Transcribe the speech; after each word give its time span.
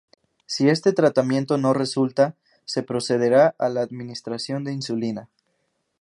Si 0.47 0.67
este 0.67 0.93
tratamiento 0.93 1.59
no 1.59 1.75
resulta, 1.75 2.35
se 2.65 2.81
procederá 2.81 3.53
a 3.59 3.69
la 3.69 3.81
administración 3.83 4.63
de 4.63 4.73
insulina. 4.73 5.29